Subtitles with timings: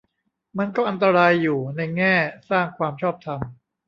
[0.57, 2.15] มันก็อันตรายอยู่ ในแง่
[2.49, 3.39] สร้างความชอบธรรม